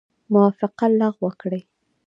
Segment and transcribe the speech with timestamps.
[0.33, 1.61] موافقه لغو کړي.